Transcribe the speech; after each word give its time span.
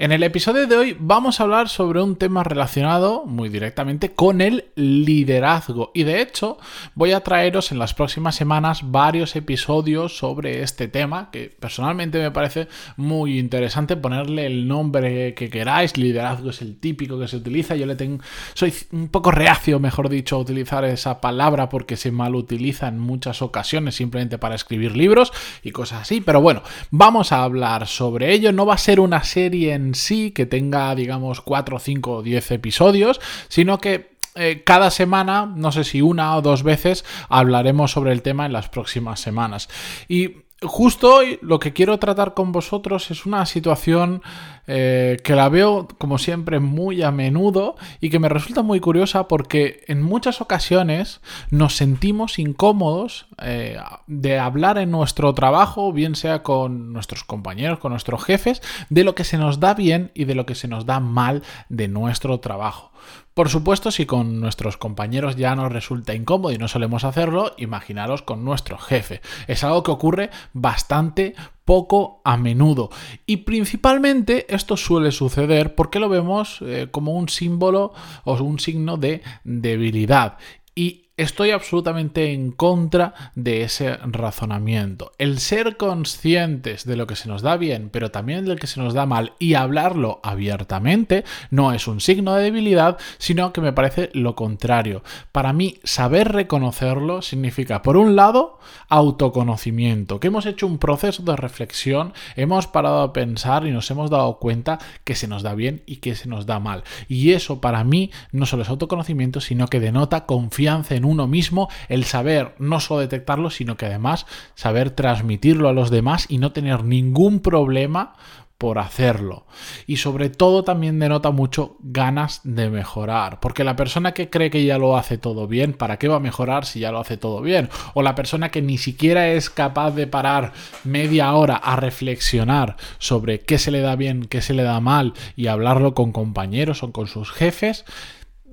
En 0.00 0.12
el 0.12 0.22
episodio 0.22 0.68
de 0.68 0.76
hoy 0.76 0.96
vamos 0.96 1.40
a 1.40 1.42
hablar 1.42 1.68
sobre 1.68 2.00
un 2.00 2.14
tema 2.14 2.44
relacionado 2.44 3.24
muy 3.26 3.48
directamente 3.48 4.12
con 4.12 4.40
el 4.40 4.66
liderazgo. 4.76 5.90
Y 5.92 6.04
de 6.04 6.22
hecho 6.22 6.58
voy 6.94 7.10
a 7.10 7.24
traeros 7.24 7.72
en 7.72 7.80
las 7.80 7.94
próximas 7.94 8.36
semanas 8.36 8.92
varios 8.92 9.34
episodios 9.34 10.16
sobre 10.16 10.62
este 10.62 10.86
tema 10.86 11.30
que 11.32 11.52
personalmente 11.58 12.20
me 12.20 12.30
parece 12.30 12.68
muy 12.96 13.40
interesante 13.40 13.96
ponerle 13.96 14.46
el 14.46 14.68
nombre 14.68 15.34
que 15.34 15.50
queráis, 15.50 15.96
liderazgo 15.96 16.50
es 16.50 16.62
el 16.62 16.78
típico 16.78 17.18
que 17.18 17.26
se 17.26 17.38
utiliza, 17.38 17.74
yo 17.74 17.84
le 17.84 17.96
tengo 17.96 18.22
soy 18.54 18.72
un 18.92 19.08
poco 19.08 19.32
reacio, 19.32 19.80
mejor 19.80 20.08
dicho, 20.08 20.36
a 20.36 20.38
utilizar 20.38 20.84
esa 20.84 21.20
palabra 21.20 21.68
porque 21.68 21.96
se 21.96 22.12
mal 22.12 22.36
utiliza 22.36 22.86
en 22.86 23.00
muchas 23.00 23.42
ocasiones 23.42 23.96
simplemente 23.96 24.38
para 24.38 24.54
escribir 24.54 24.96
libros 24.96 25.32
y 25.64 25.72
cosas 25.72 26.02
así, 26.02 26.20
pero 26.20 26.40
bueno, 26.40 26.62
vamos 26.92 27.32
a 27.32 27.42
hablar 27.42 27.88
sobre 27.88 28.32
ello, 28.32 28.52
no 28.52 28.64
va 28.64 28.74
a 28.74 28.78
ser 28.78 29.00
una 29.00 29.24
serie 29.24 29.72
en 29.72 29.87
sí 29.94 30.30
que 30.30 30.46
tenga, 30.46 30.94
digamos, 30.94 31.40
4, 31.40 31.78
5 31.78 32.12
o 32.12 32.22
10 32.22 32.50
episodios, 32.52 33.20
sino 33.48 33.78
que 33.78 34.16
eh, 34.34 34.62
cada 34.64 34.90
semana, 34.90 35.52
no 35.52 35.72
sé 35.72 35.84
si 35.84 36.00
una 36.00 36.36
o 36.36 36.42
dos 36.42 36.62
veces, 36.62 37.04
hablaremos 37.28 37.90
sobre 37.90 38.12
el 38.12 38.22
tema 38.22 38.46
en 38.46 38.52
las 38.52 38.68
próximas 38.68 39.20
semanas. 39.20 39.68
Y 40.08 40.47
justo 40.62 41.14
hoy 41.14 41.38
lo 41.40 41.58
que 41.60 41.72
quiero 41.72 41.98
tratar 41.98 42.34
con 42.34 42.50
vosotros 42.50 43.10
es 43.10 43.26
una 43.26 43.46
situación 43.46 44.22
eh, 44.66 45.16
que 45.22 45.34
la 45.34 45.48
veo 45.48 45.86
como 45.98 46.18
siempre 46.18 46.58
muy 46.58 47.02
a 47.02 47.12
menudo 47.12 47.76
y 48.00 48.10
que 48.10 48.18
me 48.18 48.28
resulta 48.28 48.62
muy 48.62 48.80
curiosa 48.80 49.28
porque 49.28 49.84
en 49.86 50.02
muchas 50.02 50.40
ocasiones 50.40 51.20
nos 51.50 51.76
sentimos 51.76 52.38
incómodos 52.38 53.26
eh, 53.40 53.78
de 54.06 54.38
hablar 54.38 54.78
en 54.78 54.90
nuestro 54.90 55.32
trabajo, 55.32 55.92
bien 55.92 56.16
sea 56.16 56.42
con 56.42 56.92
nuestros 56.92 57.22
compañeros, 57.22 57.78
con 57.78 57.92
nuestros 57.92 58.24
jefes, 58.24 58.60
de 58.90 59.04
lo 59.04 59.14
que 59.14 59.24
se 59.24 59.38
nos 59.38 59.60
da 59.60 59.74
bien 59.74 60.10
y 60.14 60.24
de 60.24 60.34
lo 60.34 60.44
que 60.44 60.56
se 60.56 60.68
nos 60.68 60.86
da 60.86 60.98
mal 60.98 61.42
de 61.68 61.86
nuestro 61.86 62.40
trabajo. 62.40 62.90
Por 63.34 63.48
supuesto, 63.48 63.90
si 63.90 64.06
con 64.06 64.40
nuestros 64.40 64.76
compañeros 64.76 65.36
ya 65.36 65.54
nos 65.54 65.72
resulta 65.72 66.14
incómodo 66.14 66.52
y 66.52 66.58
no 66.58 66.68
solemos 66.68 67.04
hacerlo, 67.04 67.54
imaginaros 67.58 68.22
con 68.22 68.44
nuestro 68.44 68.78
jefe. 68.78 69.20
Es 69.46 69.64
algo 69.64 69.82
que 69.82 69.90
ocurre 69.90 70.30
bastante 70.52 71.34
poco 71.64 72.20
a 72.24 72.36
menudo. 72.36 72.90
Y 73.26 73.38
principalmente 73.38 74.46
esto 74.54 74.76
suele 74.76 75.12
suceder 75.12 75.74
porque 75.74 76.00
lo 76.00 76.08
vemos 76.08 76.60
eh, 76.62 76.88
como 76.90 77.12
un 77.12 77.28
símbolo 77.28 77.92
o 78.24 78.34
un 78.42 78.58
signo 78.58 78.96
de 78.96 79.22
debilidad. 79.44 80.38
Y 80.74 81.07
Estoy 81.18 81.50
absolutamente 81.50 82.32
en 82.32 82.52
contra 82.52 83.12
de 83.34 83.62
ese 83.62 83.96
razonamiento. 83.96 85.10
El 85.18 85.40
ser 85.40 85.76
conscientes 85.76 86.84
de 86.84 86.94
lo 86.94 87.08
que 87.08 87.16
se 87.16 87.28
nos 87.28 87.42
da 87.42 87.56
bien, 87.56 87.90
pero 87.90 88.12
también 88.12 88.44
de 88.44 88.52
lo 88.52 88.56
que 88.56 88.68
se 88.68 88.80
nos 88.80 88.94
da 88.94 89.04
mal 89.04 89.32
y 89.40 89.54
hablarlo 89.54 90.20
abiertamente 90.22 91.24
no 91.50 91.72
es 91.72 91.88
un 91.88 92.00
signo 92.00 92.34
de 92.34 92.44
debilidad, 92.44 92.98
sino 93.18 93.52
que 93.52 93.60
me 93.60 93.72
parece 93.72 94.10
lo 94.12 94.36
contrario. 94.36 95.02
Para 95.32 95.52
mí, 95.52 95.80
saber 95.82 96.30
reconocerlo 96.30 97.20
significa, 97.20 97.82
por 97.82 97.96
un 97.96 98.14
lado, 98.14 98.60
autoconocimiento, 98.88 100.20
que 100.20 100.28
hemos 100.28 100.46
hecho 100.46 100.68
un 100.68 100.78
proceso 100.78 101.24
de 101.24 101.34
reflexión, 101.34 102.12
hemos 102.36 102.68
parado 102.68 103.02
a 103.02 103.12
pensar 103.12 103.66
y 103.66 103.72
nos 103.72 103.90
hemos 103.90 104.08
dado 104.08 104.38
cuenta 104.38 104.78
que 105.02 105.16
se 105.16 105.26
nos 105.26 105.42
da 105.42 105.56
bien 105.56 105.82
y 105.84 105.96
que 105.96 106.14
se 106.14 106.28
nos 106.28 106.46
da 106.46 106.60
mal. 106.60 106.84
Y 107.08 107.32
eso 107.32 107.60
para 107.60 107.82
mí 107.82 108.12
no 108.30 108.46
solo 108.46 108.62
es 108.62 108.68
autoconocimiento, 108.68 109.40
sino 109.40 109.66
que 109.66 109.80
denota 109.80 110.24
confianza 110.24 110.94
en 110.94 111.07
uno 111.08 111.26
mismo, 111.26 111.68
el 111.88 112.04
saber 112.04 112.54
no 112.58 112.80
solo 112.80 113.00
detectarlo, 113.00 113.50
sino 113.50 113.76
que 113.76 113.86
además 113.86 114.26
saber 114.54 114.90
transmitirlo 114.90 115.68
a 115.68 115.72
los 115.72 115.90
demás 115.90 116.26
y 116.28 116.38
no 116.38 116.52
tener 116.52 116.84
ningún 116.84 117.40
problema 117.40 118.14
por 118.58 118.80
hacerlo. 118.80 119.46
Y 119.86 119.98
sobre 119.98 120.30
todo 120.30 120.64
también 120.64 120.98
denota 120.98 121.30
mucho 121.30 121.76
ganas 121.80 122.40
de 122.42 122.68
mejorar, 122.68 123.38
porque 123.38 123.62
la 123.62 123.76
persona 123.76 124.12
que 124.12 124.28
cree 124.28 124.50
que 124.50 124.64
ya 124.64 124.78
lo 124.78 124.96
hace 124.96 125.16
todo 125.16 125.46
bien, 125.46 125.72
¿para 125.72 125.96
qué 125.96 126.08
va 126.08 126.16
a 126.16 126.20
mejorar 126.20 126.66
si 126.66 126.80
ya 126.80 126.90
lo 126.90 126.98
hace 126.98 127.16
todo 127.16 127.40
bien? 127.40 127.70
O 127.94 128.02
la 128.02 128.16
persona 128.16 128.50
que 128.50 128.60
ni 128.60 128.76
siquiera 128.76 129.28
es 129.28 129.48
capaz 129.48 129.92
de 129.92 130.08
parar 130.08 130.52
media 130.82 131.32
hora 131.34 131.54
a 131.54 131.76
reflexionar 131.76 132.76
sobre 132.98 133.40
qué 133.40 133.58
se 133.58 133.70
le 133.70 133.80
da 133.80 133.94
bien, 133.94 134.26
qué 134.26 134.42
se 134.42 134.54
le 134.54 134.64
da 134.64 134.80
mal 134.80 135.14
y 135.36 135.46
hablarlo 135.46 135.94
con 135.94 136.10
compañeros 136.10 136.82
o 136.82 136.90
con 136.90 137.06
sus 137.06 137.30
jefes, 137.30 137.84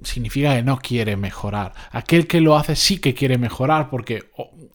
significa 0.03 0.55
que 0.55 0.63
no 0.63 0.77
quiere 0.77 1.15
mejorar. 1.15 1.73
Aquel 1.91 2.27
que 2.27 2.41
lo 2.41 2.55
hace 2.55 2.75
sí 2.75 2.99
que 2.99 3.13
quiere 3.13 3.37
mejorar 3.37 3.89
porque, 3.89 4.31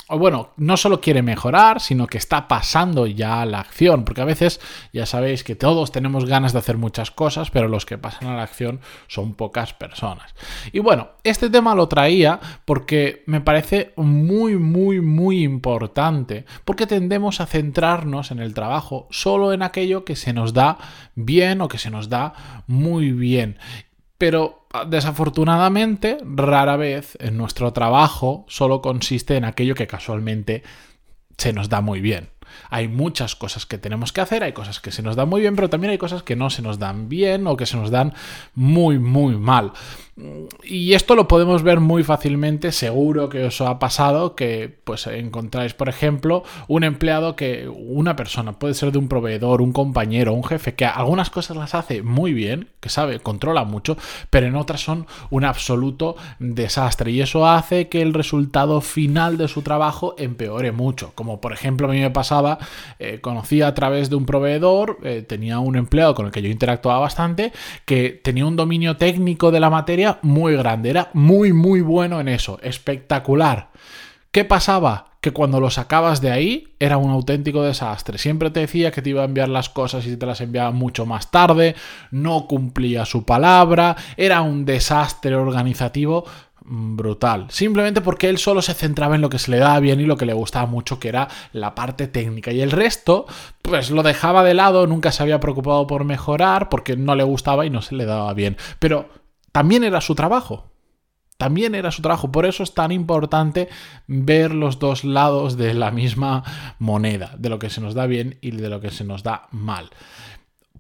bueno, 0.08 0.50
no 0.56 0.76
solo 0.76 1.00
quiere 1.00 1.22
mejorar, 1.22 1.80
sino 1.80 2.06
que 2.06 2.18
está 2.18 2.48
pasando 2.48 3.06
ya 3.06 3.42
a 3.42 3.46
la 3.46 3.60
acción, 3.60 4.04
porque 4.04 4.22
a 4.22 4.26
veces 4.26 4.60
ya 4.92 5.06
sabéis 5.06 5.44
que 5.44 5.54
todos 5.54 5.92
tenemos 5.92 6.24
ganas 6.24 6.52
de 6.52 6.58
hacer 6.58 6.78
muchas 6.78 7.10
cosas, 7.10 7.50
pero 7.50 7.68
los 7.68 7.86
que 7.86 7.98
pasan 7.98 8.28
a 8.28 8.36
la 8.36 8.42
acción 8.42 8.80
son 9.08 9.34
pocas 9.34 9.72
personas. 9.74 10.34
Y 10.72 10.78
bueno, 10.78 11.10
este 11.22 11.50
tema 11.50 11.74
lo 11.74 11.88
traía 11.88 12.40
porque 12.64 13.22
me 13.26 13.40
parece 13.40 13.92
muy, 13.96 14.56
muy, 14.56 15.00
muy 15.00 15.42
importante, 15.42 16.44
porque 16.64 16.86
tendemos 16.86 17.40
a 17.40 17.46
centrarnos 17.46 18.30
en 18.30 18.40
el 18.40 18.54
trabajo 18.54 19.06
solo 19.10 19.52
en 19.52 19.62
aquello 19.62 20.04
que 20.04 20.16
se 20.16 20.32
nos 20.32 20.52
da 20.52 20.78
bien 21.14 21.60
o 21.60 21.68
que 21.68 21.78
se 21.78 21.90
nos 21.90 22.08
da 22.08 22.62
muy 22.66 23.12
bien. 23.12 23.58
Pero 24.20 24.66
ah, 24.74 24.84
desafortunadamente, 24.84 26.18
rara 26.22 26.76
vez 26.76 27.16
en 27.20 27.38
nuestro 27.38 27.72
trabajo 27.72 28.44
solo 28.48 28.82
consiste 28.82 29.38
en 29.38 29.46
aquello 29.46 29.74
que 29.74 29.86
casualmente 29.86 30.62
se 31.38 31.54
nos 31.54 31.70
da 31.70 31.80
muy 31.80 32.02
bien. 32.02 32.28
Hay 32.68 32.86
muchas 32.86 33.34
cosas 33.34 33.64
que 33.64 33.78
tenemos 33.78 34.12
que 34.12 34.20
hacer, 34.20 34.42
hay 34.42 34.52
cosas 34.52 34.78
que 34.78 34.92
se 34.92 35.00
nos 35.02 35.16
dan 35.16 35.30
muy 35.30 35.40
bien, 35.40 35.56
pero 35.56 35.70
también 35.70 35.92
hay 35.92 35.96
cosas 35.96 36.22
que 36.22 36.36
no 36.36 36.50
se 36.50 36.60
nos 36.60 36.78
dan 36.78 37.08
bien 37.08 37.46
o 37.46 37.56
que 37.56 37.64
se 37.64 37.78
nos 37.78 37.90
dan 37.90 38.12
muy, 38.54 38.98
muy 38.98 39.38
mal. 39.38 39.72
Y 40.62 40.94
esto 40.94 41.14
lo 41.14 41.28
podemos 41.28 41.62
ver 41.62 41.80
muy 41.80 42.04
fácilmente, 42.04 42.72
seguro 42.72 43.28
que 43.28 43.44
os 43.44 43.60
ha 43.60 43.78
pasado, 43.78 44.34
que 44.34 44.74
pues 44.84 45.06
encontráis, 45.06 45.74
por 45.74 45.88
ejemplo, 45.88 46.44
un 46.68 46.84
empleado 46.84 47.36
que 47.36 47.68
una 47.68 48.16
persona, 48.16 48.52
puede 48.52 48.74
ser 48.74 48.92
de 48.92 48.98
un 48.98 49.08
proveedor, 49.08 49.62
un 49.62 49.72
compañero, 49.72 50.32
un 50.32 50.44
jefe, 50.44 50.74
que 50.74 50.84
algunas 50.84 51.30
cosas 51.30 51.56
las 51.56 51.74
hace 51.74 52.02
muy 52.02 52.32
bien, 52.32 52.68
que 52.80 52.88
sabe, 52.88 53.20
controla 53.20 53.64
mucho, 53.64 53.96
pero 54.30 54.46
en 54.46 54.56
otras 54.56 54.80
son 54.80 55.06
un 55.30 55.44
absoluto 55.44 56.16
desastre. 56.38 57.10
Y 57.10 57.20
eso 57.20 57.46
hace 57.46 57.88
que 57.88 58.02
el 58.02 58.14
resultado 58.14 58.80
final 58.80 59.38
de 59.38 59.48
su 59.48 59.62
trabajo 59.62 60.14
empeore 60.18 60.72
mucho. 60.72 61.12
Como 61.14 61.40
por 61.40 61.52
ejemplo 61.52 61.88
a 61.88 61.92
mí 61.92 62.00
me 62.00 62.10
pasaba, 62.10 62.58
eh, 62.98 63.20
conocía 63.20 63.68
a 63.68 63.74
través 63.74 64.10
de 64.10 64.16
un 64.16 64.26
proveedor, 64.26 64.98
eh, 65.02 65.24
tenía 65.26 65.58
un 65.58 65.76
empleado 65.76 66.14
con 66.14 66.26
el 66.26 66.32
que 66.32 66.42
yo 66.42 66.48
interactuaba 66.48 67.00
bastante, 67.00 67.52
que 67.84 68.10
tenía 68.10 68.46
un 68.46 68.56
dominio 68.56 68.96
técnico 68.96 69.50
de 69.50 69.60
la 69.60 69.70
materia, 69.70 70.09
muy 70.22 70.56
grande, 70.56 70.90
era 70.90 71.10
muy, 71.12 71.52
muy 71.52 71.80
bueno 71.80 72.20
en 72.20 72.28
eso, 72.28 72.58
espectacular. 72.62 73.70
¿Qué 74.32 74.44
pasaba? 74.44 75.06
Que 75.20 75.32
cuando 75.32 75.60
lo 75.60 75.70
sacabas 75.70 76.20
de 76.20 76.30
ahí 76.30 76.68
era 76.78 76.96
un 76.96 77.10
auténtico 77.10 77.62
desastre. 77.62 78.16
Siempre 78.16 78.50
te 78.50 78.60
decía 78.60 78.90
que 78.90 79.02
te 79.02 79.10
iba 79.10 79.22
a 79.22 79.26
enviar 79.26 79.48
las 79.48 79.68
cosas 79.68 80.06
y 80.06 80.16
te 80.16 80.24
las 80.24 80.40
enviaba 80.40 80.70
mucho 80.70 81.04
más 81.04 81.30
tarde, 81.30 81.74
no 82.10 82.46
cumplía 82.46 83.04
su 83.04 83.24
palabra, 83.24 83.96
era 84.16 84.40
un 84.42 84.64
desastre 84.64 85.34
organizativo 85.34 86.24
brutal. 86.62 87.46
Simplemente 87.50 88.00
porque 88.00 88.28
él 88.28 88.38
solo 88.38 88.62
se 88.62 88.74
centraba 88.74 89.16
en 89.16 89.20
lo 89.20 89.28
que 89.28 89.38
se 89.38 89.50
le 89.50 89.58
daba 89.58 89.80
bien 89.80 90.00
y 90.00 90.04
lo 90.04 90.16
que 90.16 90.26
le 90.26 90.32
gustaba 90.32 90.66
mucho, 90.66 91.00
que 91.00 91.08
era 91.08 91.28
la 91.52 91.74
parte 91.74 92.06
técnica. 92.06 92.52
Y 92.52 92.60
el 92.60 92.70
resto, 92.70 93.26
pues 93.62 93.90
lo 93.90 94.02
dejaba 94.02 94.44
de 94.44 94.54
lado, 94.54 94.86
nunca 94.86 95.12
se 95.12 95.22
había 95.22 95.40
preocupado 95.40 95.86
por 95.86 96.04
mejorar, 96.04 96.68
porque 96.68 96.96
no 96.96 97.14
le 97.14 97.24
gustaba 97.24 97.66
y 97.66 97.70
no 97.70 97.82
se 97.82 97.96
le 97.96 98.04
daba 98.04 98.32
bien. 98.34 98.56
Pero 98.78 99.08
también 99.52 99.84
era 99.84 100.00
su 100.00 100.14
trabajo. 100.14 100.70
También 101.36 101.74
era 101.74 101.90
su 101.90 102.02
trabajo. 102.02 102.30
Por 102.30 102.44
eso 102.44 102.62
es 102.62 102.74
tan 102.74 102.92
importante 102.92 103.68
ver 104.06 104.52
los 104.52 104.78
dos 104.78 105.04
lados 105.04 105.56
de 105.56 105.72
la 105.72 105.90
misma 105.90 106.44
moneda, 106.78 107.34
de 107.38 107.48
lo 107.48 107.58
que 107.58 107.70
se 107.70 107.80
nos 107.80 107.94
da 107.94 108.06
bien 108.06 108.38
y 108.42 108.50
de 108.50 108.68
lo 108.68 108.80
que 108.80 108.90
se 108.90 109.04
nos 109.04 109.22
da 109.22 109.48
mal. 109.50 109.88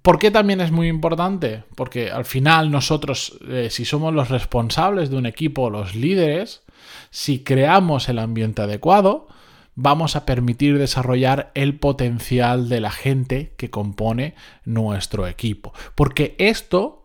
¿Por 0.02 0.18
qué 0.18 0.30
también 0.30 0.60
es 0.60 0.70
muy 0.70 0.88
importante? 0.88 1.64
Porque 1.76 2.10
al 2.10 2.24
final 2.24 2.70
nosotros, 2.70 3.38
eh, 3.48 3.68
si 3.70 3.84
somos 3.84 4.14
los 4.14 4.28
responsables 4.28 5.10
de 5.10 5.16
un 5.16 5.26
equipo, 5.26 5.70
los 5.70 5.94
líderes, 5.94 6.62
si 7.10 7.42
creamos 7.42 8.08
el 8.08 8.18
ambiente 8.18 8.62
adecuado, 8.62 9.28
vamos 9.74 10.16
a 10.16 10.26
permitir 10.26 10.78
desarrollar 10.78 11.52
el 11.54 11.78
potencial 11.78 12.68
de 12.68 12.80
la 12.80 12.90
gente 12.90 13.54
que 13.56 13.70
compone 13.70 14.34
nuestro 14.64 15.26
equipo. 15.26 15.72
Porque 15.94 16.34
esto 16.38 16.99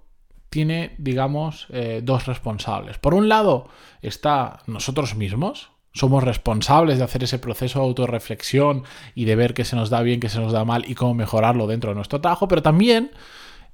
tiene, 0.55 0.95
digamos, 0.99 1.67
eh, 1.73 1.99
dos 2.01 2.27
responsables. 2.27 2.97
Por 2.97 3.13
un 3.13 3.27
lado 3.27 3.67
está 4.01 4.59
nosotros 4.67 5.13
mismos, 5.13 5.71
somos 5.91 6.23
responsables 6.23 6.97
de 6.97 7.03
hacer 7.03 7.25
ese 7.25 7.39
proceso 7.39 7.79
de 7.79 7.85
autorreflexión 7.87 8.85
y 9.15 9.25
de 9.25 9.35
ver 9.35 9.53
qué 9.53 9.65
se 9.65 9.75
nos 9.75 9.89
da 9.89 10.01
bien, 10.01 10.21
qué 10.21 10.29
se 10.29 10.39
nos 10.39 10.53
da 10.53 10.63
mal 10.63 10.89
y 10.89 10.95
cómo 10.95 11.13
mejorarlo 11.13 11.67
dentro 11.67 11.89
de 11.89 11.95
nuestro 11.95 12.21
trabajo, 12.21 12.47
pero 12.47 12.61
también 12.61 13.11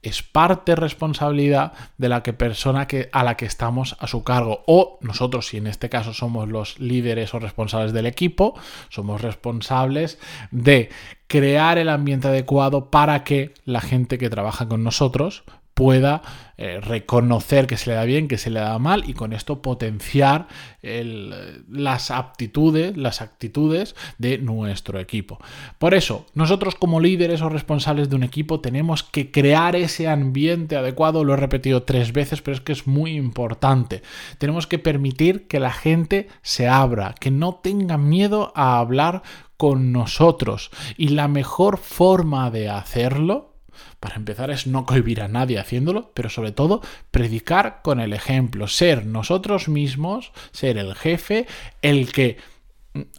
es 0.01 0.23
parte 0.23 0.75
responsabilidad 0.75 1.73
de 1.99 2.09
la 2.09 2.23
que 2.23 2.33
persona 2.33 2.87
que, 2.87 3.09
a 3.11 3.23
la 3.23 3.37
que 3.37 3.45
estamos 3.45 3.95
a 3.99 4.07
su 4.07 4.23
cargo. 4.23 4.63
O 4.65 4.97
nosotros, 5.01 5.49
si 5.49 5.57
en 5.57 5.67
este 5.67 5.87
caso 5.87 6.15
somos 6.15 6.49
los 6.49 6.79
líderes 6.79 7.35
o 7.35 7.39
responsables 7.39 7.93
del 7.93 8.07
equipo, 8.07 8.59
somos 8.89 9.21
responsables 9.21 10.17
de 10.49 10.89
crear 11.27 11.77
el 11.77 11.89
ambiente 11.89 12.29
adecuado 12.29 12.89
para 12.89 13.23
que 13.23 13.53
la 13.65 13.81
gente 13.81 14.17
que 14.17 14.31
trabaja 14.31 14.67
con 14.67 14.83
nosotros 14.83 15.43
pueda 15.81 16.21
eh, 16.57 16.79
reconocer 16.79 17.65
que 17.65 17.75
se 17.75 17.89
le 17.89 17.95
da 17.95 18.03
bien, 18.03 18.27
que 18.27 18.37
se 18.37 18.51
le 18.51 18.59
da 18.59 18.77
mal 18.77 19.09
y 19.09 19.15
con 19.15 19.33
esto 19.33 19.63
potenciar 19.63 20.47
las 20.83 22.11
aptitudes, 22.11 22.95
las 22.97 23.19
actitudes 23.23 23.95
de 24.19 24.37
nuestro 24.37 24.99
equipo. 24.99 25.39
Por 25.79 25.95
eso, 25.95 26.27
nosotros 26.35 26.75
como 26.75 26.99
líderes 26.99 27.41
o 27.41 27.49
responsables 27.49 28.11
de 28.11 28.15
un 28.15 28.21
equipo 28.21 28.59
tenemos 28.59 29.01
que 29.01 29.31
crear 29.31 29.75
ese 29.75 30.07
ambiente 30.07 30.75
adecuado, 30.75 31.23
lo 31.23 31.33
he 31.33 31.37
repetido 31.37 31.81
tres 31.81 32.13
veces, 32.13 32.43
pero 32.43 32.53
es 32.53 32.61
que 32.61 32.73
es 32.73 32.85
muy 32.85 33.15
importante. 33.15 34.03
Tenemos 34.37 34.67
que 34.67 34.77
permitir 34.77 35.47
que 35.47 35.59
la 35.59 35.71
gente 35.71 36.27
se 36.43 36.67
abra, 36.67 37.15
que 37.19 37.31
no 37.31 37.55
tenga 37.55 37.97
miedo 37.97 38.53
a 38.55 38.77
hablar 38.77 39.23
con 39.57 39.91
nosotros 39.91 40.69
y 40.95 41.07
la 41.07 41.27
mejor 41.27 41.79
forma 41.79 42.51
de 42.51 42.69
hacerlo 42.69 43.50
para 43.99 44.15
empezar 44.15 44.51
es 44.51 44.67
no 44.67 44.85
cohibir 44.85 45.21
a 45.21 45.27
nadie 45.27 45.59
haciéndolo, 45.59 46.11
pero 46.13 46.29
sobre 46.29 46.51
todo 46.51 46.81
predicar 47.11 47.81
con 47.83 47.99
el 47.99 48.13
ejemplo, 48.13 48.67
ser 48.67 49.05
nosotros 49.05 49.67
mismos, 49.67 50.31
ser 50.51 50.77
el 50.77 50.95
jefe, 50.95 51.47
el 51.81 52.11
que 52.11 52.37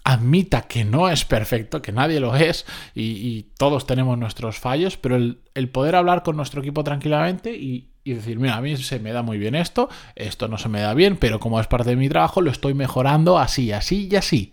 admita 0.04 0.62
que 0.62 0.84
no 0.84 1.08
es 1.08 1.24
perfecto, 1.24 1.80
que 1.80 1.92
nadie 1.92 2.20
lo 2.20 2.36
es 2.36 2.66
y, 2.94 3.42
todos 3.56 3.86
tenemos 3.86 4.18
nuestros 4.18 4.58
fallos, 4.58 4.96
pero 4.96 5.16
el, 5.16 5.68
poder 5.70 5.94
hablar 5.94 6.22
con 6.22 6.36
nuestro 6.36 6.60
equipo 6.60 6.82
tranquilamente 6.82 7.54
y, 7.54 7.90
y 8.04 8.14
decir, 8.14 8.38
mira, 8.38 8.56
a 8.56 8.60
mí 8.60 8.76
se 8.76 8.98
me 8.98 9.12
da 9.12 9.22
muy 9.22 9.38
bien 9.38 9.54
esto, 9.54 9.88
esto 10.16 10.48
no 10.48 10.58
se 10.58 10.68
me 10.68 10.80
da 10.80 10.94
bien, 10.94 11.16
pero 11.16 11.38
como 11.38 11.60
es 11.60 11.68
parte 11.68 11.90
de 11.90 11.96
mi 11.96 12.08
trabajo, 12.08 12.40
lo 12.40 12.50
estoy 12.50 12.74
mejorando 12.74 13.38
así, 13.38 13.72
así 13.72 14.08
y 14.10 14.16
así. 14.16 14.52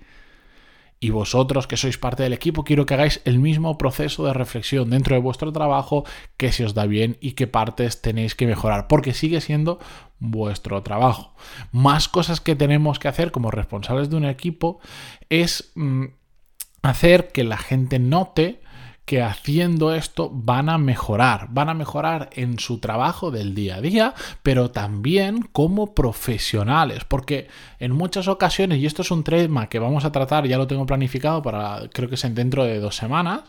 Y 1.02 1.12
vosotros 1.12 1.66
que 1.66 1.78
sois 1.78 1.98
parte 1.98 2.24
del 2.24 2.34
equipo, 2.34 2.66
quiero 2.66 2.86
que 2.86 2.94
hagáis 2.94 3.22
el 3.24 3.40
mismo 3.40 3.78
proceso 3.78 4.26
de 4.26 4.34
reflexión 4.34 4.90
dentro 4.90 5.16
de 5.16 5.22
vuestro 5.22 5.54
trabajo, 5.54 6.04
qué 6.36 6.52
se 6.52 6.66
os 6.66 6.74
da 6.74 6.86
bien 6.86 7.18
y 7.22 7.32
qué 7.32 7.48
partes 7.48 8.02
tenéis 8.02 8.36
que 8.36 8.48
mejorar, 8.48 8.88
porque 8.88 9.14
sigue 9.14 9.40
siendo 9.40 9.80
vuestro 10.20 10.84
trabajo. 10.84 11.34
Más 11.72 12.10
cosas 12.10 12.42
que 12.42 12.56
tenemos 12.56 13.00
que 13.00 13.08
hacer 13.08 13.32
como 13.32 13.50
responsables 13.50 14.10
de 14.10 14.18
un 14.18 14.26
equipo 14.26 14.80
es 15.30 15.72
mm, 15.76 16.06
hacer 16.82 17.30
que 17.30 17.46
la 17.46 17.58
gente 17.58 18.00
note 18.00 18.62
que 19.10 19.24
haciendo 19.24 19.96
esto 19.96 20.30
van 20.32 20.70
a 20.70 20.78
mejorar, 20.78 21.48
van 21.50 21.68
a 21.70 21.74
mejorar 21.74 22.30
en 22.34 22.60
su 22.60 22.78
trabajo 22.78 23.32
del 23.32 23.56
día 23.56 23.78
a 23.78 23.82
día, 23.82 24.14
pero 24.44 24.70
también 24.70 25.50
como 25.52 25.96
profesionales, 25.96 27.06
porque 27.06 27.48
en 27.80 27.92
muchas 27.92 28.28
ocasiones, 28.28 28.78
y 28.78 28.86
esto 28.86 29.02
es 29.02 29.10
un 29.10 29.24
tema 29.24 29.68
que 29.68 29.80
vamos 29.80 30.06
a 30.06 30.12
tratar, 30.12 30.46
ya 30.46 30.60
lo 30.60 30.68
tengo 30.68 30.86
planificado 30.86 31.42
para, 31.42 31.90
creo 31.92 32.08
que 32.08 32.14
es 32.14 32.36
dentro 32.36 32.66
de 32.66 32.80
dos 32.80 32.98
semanas, 32.98 33.42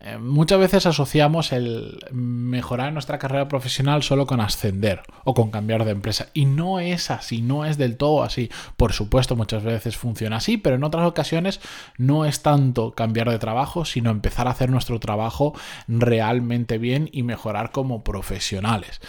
eh, 0.00 0.18
muchas 0.18 0.58
veces 0.58 0.86
asociamos 0.86 1.52
el 1.52 1.98
mejorar 2.12 2.92
nuestra 2.92 3.18
carrera 3.18 3.48
profesional 3.48 4.02
solo 4.02 4.26
con 4.26 4.40
ascender 4.40 5.02
o 5.24 5.34
con 5.34 5.50
cambiar 5.50 5.84
de 5.84 5.92
empresa. 5.92 6.28
Y 6.34 6.44
no 6.44 6.80
es 6.80 7.10
así, 7.10 7.42
no 7.42 7.64
es 7.64 7.78
del 7.78 7.96
todo 7.96 8.22
así. 8.22 8.50
Por 8.76 8.92
supuesto, 8.92 9.36
muchas 9.36 9.62
veces 9.62 9.96
funciona 9.96 10.36
así, 10.36 10.56
pero 10.56 10.76
en 10.76 10.84
otras 10.84 11.06
ocasiones 11.06 11.60
no 11.98 12.24
es 12.24 12.42
tanto 12.42 12.92
cambiar 12.92 13.30
de 13.30 13.38
trabajo, 13.38 13.84
sino 13.84 14.10
empezar 14.10 14.46
a 14.46 14.52
hacer 14.52 14.70
nuestro 14.70 15.00
trabajo 15.00 15.54
realmente 15.88 16.78
bien 16.78 17.08
y 17.12 17.22
mejorar 17.22 17.72
como 17.72 18.04
profesionales. 18.04 19.00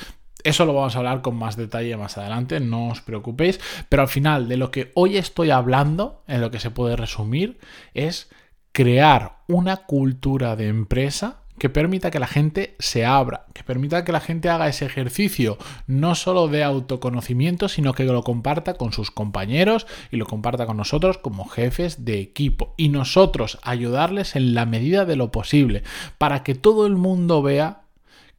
Eso 0.44 0.66
lo 0.66 0.74
vamos 0.74 0.95
a 0.95 1.00
hablar 1.00 1.22
con 1.22 1.36
más 1.36 1.56
detalle 1.56 1.95
más 1.98 2.18
adelante, 2.18 2.60
no 2.60 2.89
os 2.89 3.01
preocupéis, 3.01 3.60
pero 3.89 4.01
al 4.01 4.07
final 4.07 4.48
de 4.48 4.57
lo 4.57 4.72
que 4.72 4.92
hoy 4.95 5.18
estoy 5.18 5.51
hablando, 5.51 6.24
en 6.27 6.42
lo 6.42 6.50
que 6.50 6.60
se 6.60 6.72
puede 6.72 6.95
resumir, 6.95 7.60
es 7.94 8.30
crear 8.71 9.38
una 9.47 9.77
cultura 9.77 10.56
de 10.56 10.68
empresa 10.68 11.38
que 11.62 11.69
permita 11.69 12.09
que 12.09 12.19
la 12.19 12.25
gente 12.25 12.75
se 12.79 13.06
abra, 13.06 13.45
que 13.53 13.63
permita 13.63 14.03
que 14.03 14.12
la 14.12 14.19
gente 14.19 14.50
haga 14.50 14.68
ese 14.68 14.85
ejercicio 14.85 15.59
no 15.85 16.15
solo 16.15 16.47
de 16.47 16.63
autoconocimiento, 16.63 17.69
sino 17.69 17.94
que 17.94 18.03
lo 18.06 18.23
comparta 18.23 18.73
con 18.73 18.94
sus 18.94 19.12
compañeros 19.12 19.85
y 20.12 20.18
lo 20.18 20.25
comparta 20.25 20.65
con 20.65 20.77
nosotros 20.77 21.19
como 21.19 21.47
jefes 21.47 22.03
de 22.03 22.19
equipo. 22.19 22.73
Y 22.77 22.89
nosotros 22.89 23.59
ayudarles 23.62 24.35
en 24.35 24.56
la 24.56 24.65
medida 24.65 25.06
de 25.06 25.15
lo 25.15 25.29
posible 25.29 25.83
para 26.17 26.41
que 26.41 26.56
todo 26.56 26.88
el 26.88 26.95
mundo 26.95 27.44
vea 27.44 27.81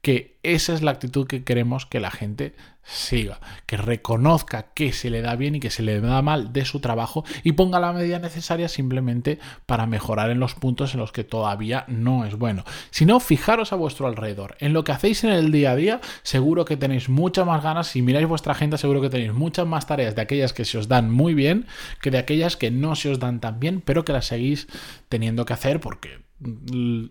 que 0.03 0.37
esa 0.43 0.75
es 0.75 0.83
la 0.83 0.91
actitud 0.91 1.29
que 1.29 1.45
queremos 1.45 1.87
que 1.87 2.01
la 2.01 2.11
gente 2.11 2.55
siga, 2.83 3.41
que 3.67 3.77
reconozca 3.77 4.67
que 4.75 4.93
se 4.93 5.11
le 5.11 5.23
da 5.23 5.37
bien 5.37 5.55
y 5.55 5.61
que 5.61 5.71
se 5.71 5.85
le 5.85 6.01
da 6.01 6.21
mal 6.23 6.53
de 6.53 6.65
su 6.65 6.81
trabajo 6.81 7.25
y 7.45 7.53
ponga 7.53 7.79
la 7.79 7.93
medida 7.93 8.19
necesaria 8.19 8.69
simplemente 8.69 9.39
para 9.65 9.87
mejorar 9.87 10.31
en 10.31 10.41
los 10.41 10.55
puntos 10.55 10.95
en 10.95 11.01
los 11.01 11.13
que 11.13 11.23
todavía 11.23 11.85
no 11.87 12.25
es 12.25 12.35
bueno. 12.35 12.65
Si 12.91 13.07
no, 13.07 13.21
fijaros 13.21 13.73
a 13.73 13.77
vuestro 13.77 14.09
alrededor. 14.09 14.57
En 14.59 14.73
lo 14.73 14.83
que 14.83 14.91
hacéis 14.91 15.23
en 15.23 15.31
el 15.31 15.53
día 15.53 15.71
a 15.71 15.77
día, 15.77 16.01
seguro 16.25 16.65
que 16.65 16.77
tenéis 16.77 17.09
muchas 17.09 17.47
más 17.47 17.63
ganas. 17.63 17.87
Si 17.87 18.03
miráis 18.03 18.27
vuestra 18.27 18.53
agenda, 18.53 18.79
seguro 18.79 19.01
que 19.01 19.11
tenéis 19.11 19.33
muchas 19.33 19.69
más 19.69 19.87
tareas 19.87 20.17
de 20.17 20.23
aquellas 20.23 20.53
que 20.53 20.65
se 20.65 20.79
os 20.79 20.89
dan 20.89 21.13
muy 21.13 21.35
bien 21.35 21.67
que 22.01 22.11
de 22.11 22.19
aquellas 22.19 22.57
que 22.57 22.73
no 22.73 22.97
se 22.97 23.11
os 23.11 23.21
dan 23.21 23.41
tan 23.41 23.61
bien, 23.61 23.81
pero 23.81 24.05
que 24.05 24.13
las 24.13 24.27
seguís 24.27 24.67
teniendo 25.09 25.45
que 25.45 25.53
hacer 25.53 25.79
porque 25.79 26.19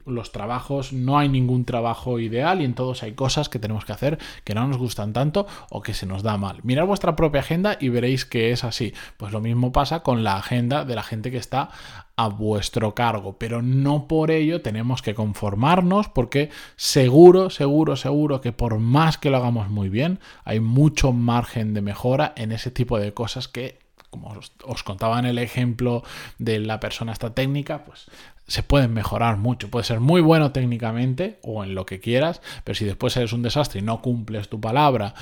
los 0.06 0.32
trabajos, 0.32 0.94
no 0.94 1.18
hay 1.18 1.30
ningún 1.30 1.66
trabajo 1.66 2.20
ideal 2.20 2.62
y 2.62 2.66
en 2.66 2.74
todos 2.74 3.04
hay 3.04 3.14
cosas 3.14 3.50
que 3.50 3.60
tenemos 3.60 3.86
que 3.86 3.94
hacer 3.94 4.20
que 4.44 4.56
no 4.56 4.68
nos 4.68 4.78
gustan 4.78 5.14
tanto 5.14 5.48
o 5.70 5.82
que 5.82 5.94
se 5.94 6.06
nos 6.06 6.24
da 6.24 6.38
mal. 6.38 6.60
Mirad 6.64 6.86
vuestra 6.86 7.16
propia 7.16 7.42
agenda 7.42 7.78
y 7.80 7.90
veréis 7.90 8.26
que 8.26 8.52
es 8.52 8.64
así. 8.64 8.94
Pues 9.18 9.32
lo 9.32 9.42
mismo 9.42 9.72
pasa 9.72 10.02
con 10.02 10.24
la 10.24 10.38
agenda 10.38 10.86
de 10.86 10.96
la 10.96 11.04
gente 11.04 11.32
que 11.32 11.38
está 11.38 11.70
a 12.16 12.28
vuestro 12.28 12.94
cargo, 12.94 13.38
pero 13.38 13.62
no 13.62 14.08
por 14.08 14.32
ello 14.32 14.62
tenemos 14.62 15.02
que 15.02 15.16
conformarnos 15.16 16.08
porque 16.10 16.50
seguro, 16.76 17.50
seguro, 17.50 17.96
seguro 17.96 18.42
que 18.42 18.52
por 18.52 18.78
más 18.78 19.18
que 19.18 19.30
lo 19.30 19.38
hagamos 19.38 19.70
muy 19.70 19.90
bien, 19.90 20.20
hay 20.44 20.60
mucho 20.60 21.14
margen 21.14 21.74
de 21.74 21.82
mejora 21.82 22.34
en 22.36 22.52
ese 22.52 22.70
tipo 22.70 23.00
de 23.00 23.14
cosas 23.14 23.48
que 23.48 23.81
como 24.12 24.36
os, 24.66 24.84
contaba 24.84 25.18
en 25.18 25.26
el 25.26 25.40
ejemplo 25.40 26.04
de 26.38 26.60
la 26.60 26.80
persona 26.80 27.14
esta 27.14 27.34
técnica, 27.34 27.86
pues 27.86 28.06
se 28.46 28.62
pueden 28.62 28.94
mejorar 28.94 29.38
mucho. 29.38 29.70
Puede 29.70 29.86
ser 29.86 30.02
muy 30.02 30.20
bueno 30.22 30.52
técnicamente 30.52 31.40
o 31.42 31.64
en 31.64 31.74
lo 31.74 31.86
que 31.86 32.02
quieras, 32.02 32.42
pero 32.64 32.76
si 32.76 32.86
después 32.86 33.16
eres 33.18 33.32
un 33.32 33.42
desastre 33.42 33.80
y 33.80 33.84
no 33.84 34.02
cumples 34.02 34.50
tu 34.50 34.60
palabra, 34.60 35.16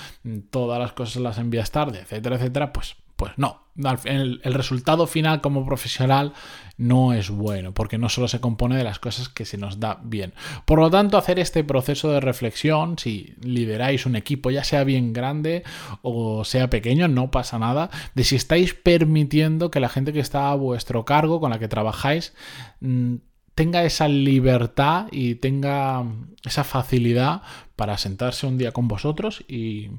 todas 0.50 0.80
las 0.80 0.92
cosas 0.94 1.22
las 1.22 1.38
envías 1.38 1.70
tarde, 1.70 2.00
etcétera, 2.00 2.36
etcétera, 2.38 2.74
pues, 2.74 2.96
pues 3.16 3.34
no. 3.38 3.69
El, 4.04 4.42
resultado 4.44 5.08
final 5.08 5.42
como 5.42 5.66
profesional 5.66 6.34
no 6.78 7.14
es 7.14 7.30
bueno, 7.30 7.74
porque 7.74 7.98
no 7.98 8.10
solo 8.10 8.28
se 8.28 8.42
compone 8.42 8.78
de 8.78 8.84
las 8.84 9.00
cosas 9.00 9.30
que 9.30 9.46
se 9.46 9.58
nos 9.58 9.80
da 9.80 10.00
bien. 10.04 10.34
Por 10.66 10.80
lo 10.80 10.90
tanto, 10.90 11.18
hacer 11.18 11.40
este 11.40 11.64
proceso 11.64 12.12
de 12.12 12.20
reflexión, 12.20 12.98
si 12.98 13.36
lideráis 13.42 14.06
un 14.06 14.16
equipo, 14.16 14.52
ya 14.52 14.64
sea 14.64 14.84
bien 14.84 15.14
grande 15.14 15.64
o 16.02 16.44
sea 16.44 16.70
pequeño, 16.70 17.08
no 17.08 17.32
pasa 17.32 17.60
nada, 17.60 17.90
de 18.16 18.24
si 18.24 18.36
estáis 18.36 18.74
permitiendo 18.74 19.72
que 19.72 19.80
la 19.80 19.90
gente 19.90 20.14
que 20.14 20.20
está 20.20 20.52
a 20.52 20.56
vuestro 20.56 21.06
cargo, 21.06 21.40
con 21.40 21.52
la 21.52 21.60
que 21.60 21.68
trabajáis, 21.68 22.34
mm, 22.82 23.16
tenga 23.56 23.84
esa 23.84 24.08
libertad 24.08 25.08
y 25.12 25.36
tenga 25.36 26.06
esa 26.46 26.64
facilidad 26.64 27.42
para 27.76 27.98
sentarse 27.98 28.48
un 28.48 28.58
día 28.58 28.72
con 28.72 28.88
vosotros 28.88 29.44
y, 29.48 29.90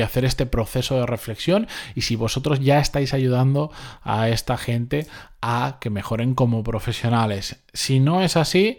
hacer 0.00 0.24
este 0.24 0.46
proceso 0.46 0.94
de 0.94 1.06
reflexión 1.06 1.66
y 1.94 2.02
si 2.02 2.16
vosotros 2.16 2.60
ya 2.60 2.78
estáis 2.78 3.12
ayudando 3.12 3.72
a 4.02 4.28
esta 4.28 4.56
gente 4.56 5.06
a 5.42 5.78
que 5.80 5.90
mejoren 5.90 6.34
como 6.34 6.62
profesionales. 6.62 7.56
Si 7.72 7.98
no 7.98 8.22
es 8.22 8.36
así, 8.36 8.78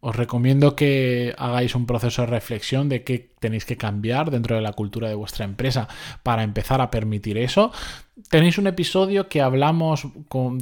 os 0.00 0.16
recomiendo 0.16 0.76
que 0.76 1.34
hagáis 1.36 1.74
un 1.74 1.84
proceso 1.84 2.22
de 2.22 2.26
reflexión 2.26 2.88
de 2.88 3.04
qué 3.04 3.30
tenéis 3.38 3.66
que 3.66 3.76
cambiar 3.76 4.30
dentro 4.30 4.56
de 4.56 4.62
la 4.62 4.72
cultura 4.72 5.08
de 5.08 5.14
vuestra 5.14 5.44
empresa 5.44 5.88
para 6.22 6.42
empezar 6.42 6.80
a 6.80 6.90
permitir 6.90 7.36
eso. 7.36 7.70
Tenéis 8.30 8.56
un 8.56 8.66
episodio 8.66 9.28
que 9.28 9.42
hablamos 9.42 10.06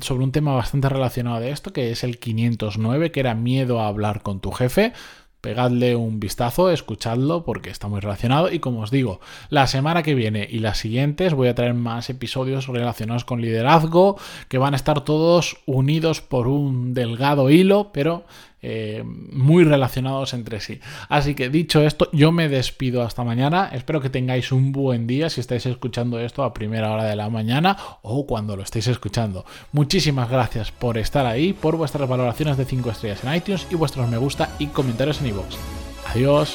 sobre 0.01 0.25
un 0.25 0.33
tema 0.33 0.55
bastante 0.55 0.89
relacionado 0.89 1.39
de 1.39 1.51
esto, 1.51 1.73
que 1.73 1.93
es 1.93 2.03
el 2.03 2.19
509, 2.19 3.13
que 3.13 3.21
era 3.21 3.35
miedo 3.35 3.81
a 3.81 3.87
hablar 3.87 4.23
con 4.23 4.41
tu 4.41 4.51
jefe. 4.51 4.93
Pegadle 5.41 5.97
un 5.97 6.21
vistazo, 6.21 6.71
escuchadlo 6.71 7.45
porque 7.45 7.71
está 7.71 7.89
muy 7.89 8.01
relacionado. 8.01 8.53
Y 8.53 8.59
como 8.59 8.81
os 8.81 8.91
digo, 8.91 9.21
la 9.51 9.67
semana 9.67 10.03
que 10.03 10.15
viene 10.15 10.47
y 10.51 10.59
las 10.59 10.79
siguientes 10.79 11.35
voy 11.35 11.49
a 11.49 11.55
traer 11.55 11.75
más 11.75 12.11
episodios 12.11 12.67
relacionados 12.67 13.25
con 13.25 13.41
liderazgo 13.41 14.19
que 14.49 14.59
van 14.59 14.75
a 14.75 14.77
estar 14.77 15.05
todos 15.05 15.59
unidos 15.67 16.21
por 16.21 16.49
un 16.49 16.95
delgado 16.95 17.51
hilo, 17.51 17.91
pero 17.93 18.25
eh, 18.63 19.03
muy 19.05 19.65
relacionados 19.65 20.35
entre 20.35 20.61
sí. 20.61 20.81
Así 21.09 21.35
que 21.35 21.49
dicho 21.49 21.83
esto, 21.83 22.09
yo 22.13 22.33
me 22.33 22.49
despido 22.49 23.03
hasta 23.03 23.25
mañana. 23.25 23.71
Espero 23.73 24.01
que 24.01 24.11
tengáis 24.11 24.53
un 24.53 24.73
buen 24.73 25.07
día 25.07 25.31
si 25.31 25.41
estáis 25.41 25.67
escuchando 25.67 26.19
esto 26.19 26.43
a 26.43 26.55
primera 26.55 26.93
hora 26.93 27.05
de 27.05 27.17
la 27.17 27.31
mañana 27.31 27.77
o 28.03 28.27
cuando 28.27 28.57
lo 28.57 28.63
estéis 28.63 28.89
escuchando. 28.89 29.45
Muchísimas 29.73 30.29
gracias 30.31 30.73
por 30.73 30.99
estar 30.99 31.27
ahí, 31.27 31.53
por 31.53 31.77
vuestras 31.77 32.09
valoraciones 32.09 32.57
de 32.57 32.65
5 32.65 32.91
estrellas 32.91 33.25
en 33.25 33.35
iTunes 33.35 33.67
y 33.71 33.75
vuestros 33.75 34.09
me 34.09 34.17
gusta 34.17 34.51
y 34.59 34.67
comentarios 34.69 35.21
en 35.21 35.29
iVoox. 35.29 35.57
Adiós. 36.07 36.55